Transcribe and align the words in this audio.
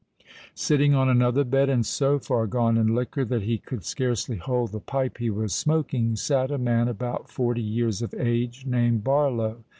Sitting 0.55 0.95
on 0.95 1.09
another 1.09 1.43
bed, 1.43 1.69
and 1.69 1.85
so 1.85 2.17
far 2.17 2.47
gone 2.47 2.75
in 2.75 2.95
liquor 2.95 3.23
that 3.23 3.43
he 3.43 3.59
could 3.59 3.83
scarcely 3.85 4.37
hold 4.37 4.71
the 4.71 4.79
pipe 4.79 5.19
he 5.19 5.29
was 5.29 5.53
smoking, 5.53 6.15
sate 6.15 6.49
a 6.49 6.57
man 6.57 6.87
about 6.87 7.29
forty 7.29 7.61
years 7.61 8.01
of 8.01 8.11
age, 8.15 8.65
named 8.65 9.03
Barlow. 9.03 9.63